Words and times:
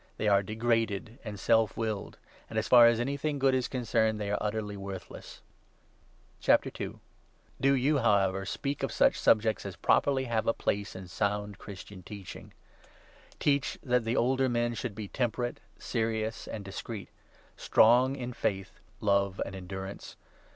They 0.17 0.27
are 0.27 0.41
degraded 0.41 1.19
and 1.23 1.39
self 1.39 1.77
willed; 1.77 2.17
and, 2.49 2.57
as 2.57 2.67
far 2.67 2.87
as 2.87 2.99
anything 2.99 3.37
good 3.37 3.53
is 3.53 3.67
concerned, 3.67 4.19
they 4.19 4.31
are 4.31 4.37
utterly 4.41 4.75
worthless. 4.75 5.43
Do 6.49 7.75
you, 7.75 7.97
however, 7.99 8.43
speak 8.43 8.81
of 8.81 8.91
such 8.91 9.19
subjects 9.19 9.63
as 9.63 9.75
i 9.75 9.77
Relation* 9.77 9.81
to 9.83 9.85
properly 9.85 10.23
have 10.23 10.47
a 10.47 10.55
place 10.55 10.95
in 10.95 11.07
sound 11.07 11.59
Christian 11.59 12.01
teach 12.01 12.29
tnoae 12.31 12.35
under 12.37 12.45
ing. 12.47 12.53
Teach 13.37 13.77
that 13.83 14.03
the 14.03 14.17
older 14.17 14.49
men 14.49 14.73
should 14.73 14.95
be 14.95 15.07
2 15.07 15.09
MS 15.09 15.11
care, 15.11 15.17
temperate, 15.23 15.59
serious, 15.77 16.47
and 16.47 16.65
discreet; 16.65 17.09
strong 17.55 18.15
in 18.15 18.33
faith, 18.33 18.79
love, 19.01 19.39
and 19.45 19.53
endurance. 19.55 20.15